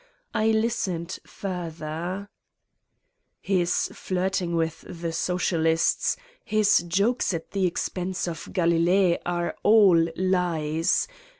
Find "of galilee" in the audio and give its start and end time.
8.27-9.17